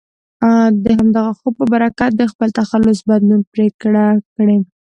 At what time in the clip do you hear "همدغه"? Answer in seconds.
0.99-1.31